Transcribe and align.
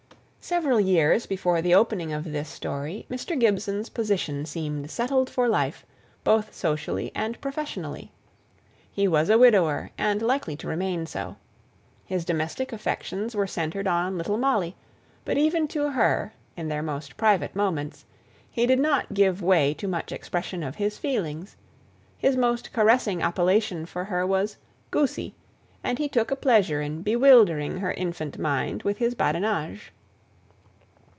Several 0.43 0.79
years 0.79 1.27
before 1.27 1.61
the 1.61 1.75
opening 1.75 2.11
of 2.11 2.31
this 2.31 2.49
story, 2.49 3.05
Mr. 3.11 3.39
Gibson's 3.39 3.89
position 3.89 4.43
seemed 4.43 4.89
settled 4.89 5.29
for 5.29 5.47
life, 5.47 5.85
both 6.23 6.53
socially 6.53 7.11
and 7.13 7.39
professionally. 7.39 8.11
He 8.91 9.07
was 9.07 9.29
a 9.29 9.37
widower, 9.37 9.91
and 9.99 10.19
likely 10.21 10.55
to 10.57 10.67
remain 10.67 11.05
so; 11.05 11.35
his 12.07 12.25
domestic 12.25 12.73
affections 12.73 13.35
were 13.35 13.45
centred 13.45 13.87
on 13.87 14.17
little 14.17 14.35
Molly, 14.37 14.75
but 15.25 15.37
even 15.37 15.67
to 15.69 15.91
her, 15.91 16.33
in 16.57 16.69
their 16.69 16.81
most 16.83 17.17
private 17.17 17.55
moments, 17.55 18.05
he 18.49 18.65
did 18.65 18.79
not 18.79 19.13
give 19.13 19.43
way 19.43 19.75
to 19.75 19.87
much 19.87 20.11
expression 20.11 20.63
of 20.63 20.75
his 20.77 20.97
feelings; 20.97 21.55
his 22.17 22.35
most 22.35 22.73
caressing 22.73 23.21
appellation 23.21 23.85
for 23.85 24.05
her 24.05 24.25
was 24.25 24.57
"Goosey," 24.89 25.35
and 25.83 25.99
he 25.99 26.09
took 26.09 26.31
a 26.31 26.35
pleasure 26.35 26.81
in 26.81 27.03
bewildering 27.03 27.77
her 27.77 27.91
infant 27.93 28.39
mind 28.39 28.81
with 28.81 28.97
his 28.97 29.13
badinage. 29.13 29.93